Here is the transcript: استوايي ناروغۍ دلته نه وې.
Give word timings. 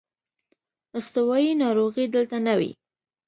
استوايي 0.97 1.51
ناروغۍ 1.61 2.05
دلته 2.15 2.37
نه 2.45 2.53
وې. 2.59 2.71